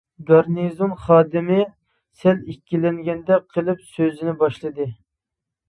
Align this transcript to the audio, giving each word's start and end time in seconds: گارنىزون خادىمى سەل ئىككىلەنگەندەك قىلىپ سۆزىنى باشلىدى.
گارنىزون 0.27 0.95
خادىمى 1.01 1.57
سەل 2.23 2.41
ئىككىلەنگەندەك 2.55 3.47
قىلىپ 3.55 3.87
سۆزىنى 3.93 4.37
باشلىدى. 4.43 4.93